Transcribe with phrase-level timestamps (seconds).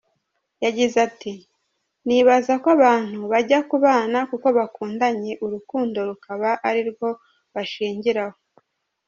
[0.63, 1.33] Yagize ati
[2.05, 7.09] “Nibaza ko abantu bajya kubana kuko bakundanye urukundo rukaba arirwo
[7.53, 8.37] bashingiraho.